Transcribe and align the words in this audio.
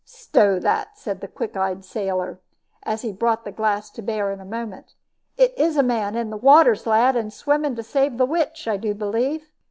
"Stow 0.03 0.57
that," 0.57 0.97
said 0.97 1.21
the 1.21 1.27
quick 1.27 1.55
eyed 1.55 1.85
sailor, 1.85 2.39
as 2.81 3.03
he 3.03 3.13
brought 3.13 3.45
the 3.45 3.51
glass 3.51 3.91
to 3.91 4.01
bear 4.01 4.31
in 4.31 4.39
a 4.39 4.45
moment. 4.45 4.95
"It 5.37 5.53
is 5.55 5.77
a 5.77 5.83
man 5.83 6.15
in 6.15 6.31
the 6.31 6.37
water, 6.37 6.75
lads, 6.87 7.15
and 7.19 7.31
swimming 7.31 7.75
to 7.75 7.83
save 7.83 8.17
the 8.17 8.25
witch, 8.25 8.67
I 8.67 8.77
do 8.77 8.95
believe." 8.95 9.51